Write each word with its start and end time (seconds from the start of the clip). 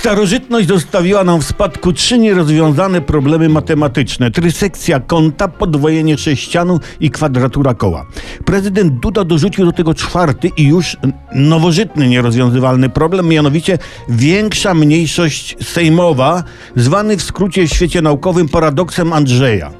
Starożytność 0.00 0.68
zostawiła 0.68 1.24
nam 1.24 1.40
w 1.40 1.44
spadku 1.44 1.92
trzy 1.92 2.18
nierozwiązane 2.18 3.00
problemy 3.00 3.48
matematyczne. 3.48 4.30
Trysekcja 4.30 5.00
kąta, 5.00 5.48
podwojenie 5.48 6.18
sześcianu 6.18 6.80
i 7.00 7.10
kwadratura 7.10 7.74
koła. 7.74 8.06
Prezydent 8.44 9.00
Duda 9.00 9.24
dorzucił 9.24 9.66
do 9.66 9.72
tego 9.72 9.94
czwarty 9.94 10.50
i 10.56 10.62
już 10.62 10.96
nowożytny 11.34 12.08
nierozwiązywalny 12.08 12.88
problem, 12.88 13.28
mianowicie 13.28 13.78
większa 14.08 14.74
mniejszość 14.74 15.56
sejmowa, 15.62 16.44
zwany 16.76 17.16
w 17.16 17.22
skrócie 17.22 17.66
w 17.66 17.70
świecie 17.70 18.02
naukowym 18.02 18.48
paradoksem 18.48 19.12
Andrzeja. 19.12 19.70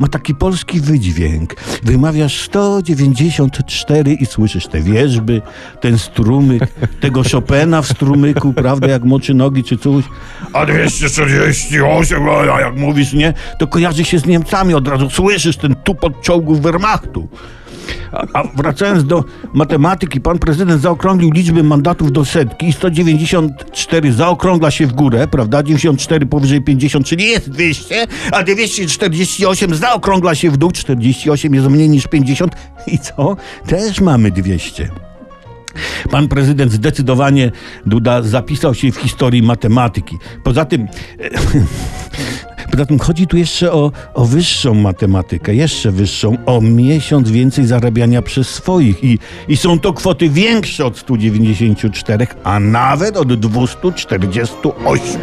ma 0.00 0.08
taki 0.08 0.34
polski 0.34 0.80
wydźwięk. 0.80 1.54
Wymawiasz 1.82 2.40
194 2.40 4.12
i 4.12 4.26
słyszysz 4.26 4.66
te 4.66 4.80
wierzby, 4.80 5.42
ten 5.80 5.98
strumyk, 5.98 6.62
tego 7.00 7.22
Chopina 7.32 7.82
w 7.82 7.86
strumyku, 7.86 8.52
prawda, 8.52 8.88
jak 8.88 9.04
moczy 9.04 9.34
nogi 9.34 9.64
czy 9.64 9.78
coś. 9.78 10.04
A 10.52 10.66
248, 10.66 12.28
a 12.28 12.60
jak 12.60 12.76
mówisz, 12.76 13.12
nie, 13.12 13.34
to 13.58 13.66
kojarzy 13.66 14.04
się 14.04 14.18
z 14.18 14.26
Niemcami, 14.26 14.74
od 14.74 14.88
razu 14.88 15.10
słyszysz 15.10 15.56
ten 15.56 15.74
tupot 15.74 16.22
czołgów 16.22 16.60
Wehrmachtu. 16.60 17.28
A, 18.12 18.42
wracając 18.56 19.04
do 19.04 19.24
matematyki, 19.54 20.20
pan 20.20 20.38
prezydent 20.38 20.82
zaokrąglił 20.82 21.30
liczbę 21.30 21.62
mandatów 21.62 22.12
do 22.12 22.24
setki 22.24 22.68
i 22.68 22.72
194 22.72 24.12
zaokrągla 24.12 24.70
się 24.70 24.86
w 24.86 24.92
górę, 24.92 25.28
prawda? 25.28 25.62
94 25.62 26.26
powyżej 26.26 26.62
50, 26.62 27.06
czyli 27.06 27.24
jest 27.24 27.50
200, 27.50 28.06
a 28.32 28.42
248 28.42 29.74
zaokrągla 29.74 30.34
się 30.34 30.50
w 30.50 30.56
dół, 30.56 30.70
48 30.70 31.54
jest 31.54 31.68
mniej 31.68 31.88
niż 31.88 32.06
50 32.06 32.54
i 32.86 32.98
co? 32.98 33.36
Też 33.66 34.00
mamy 34.00 34.30
200. 34.30 34.90
Pan 36.10 36.28
prezydent 36.28 36.72
zdecydowanie, 36.72 37.52
Duda, 37.86 38.22
zapisał 38.22 38.74
się 38.74 38.92
w 38.92 38.96
historii 38.96 39.42
matematyki. 39.42 40.18
Poza 40.44 40.64
tym, 40.64 40.88
poza 42.70 42.86
tym 42.86 42.98
chodzi 42.98 43.26
tu 43.26 43.36
jeszcze 43.36 43.72
o, 43.72 43.92
o 44.14 44.24
wyższą 44.24 44.74
matematykę, 44.74 45.54
jeszcze 45.54 45.90
wyższą, 45.90 46.36
o 46.46 46.60
miesiąc 46.60 47.30
więcej 47.30 47.66
zarabiania 47.66 48.22
przez 48.22 48.48
swoich. 48.48 49.04
I, 49.04 49.18
I 49.48 49.56
są 49.56 49.78
to 49.78 49.92
kwoty 49.92 50.28
większe 50.28 50.84
od 50.86 50.98
194, 50.98 52.26
a 52.44 52.60
nawet 52.60 53.16
od 53.16 53.34
248. 53.34 55.20